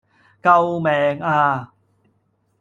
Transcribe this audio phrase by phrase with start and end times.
[0.41, 1.71] 救命呀